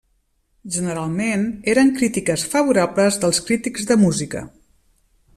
Generalment 0.75 1.43
eren 1.73 1.91
crítiques 1.99 2.45
favorables 2.53 3.19
dels 3.25 3.43
crítics 3.51 3.85
de 3.93 3.99
música. 4.05 4.43